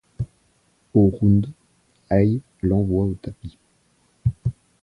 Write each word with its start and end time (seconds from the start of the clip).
Au 0.95 1.09
round, 1.09 1.45
Haye 2.09 2.41
l'envoie 2.63 3.03
au 3.05 3.13
tapis. 3.13 3.59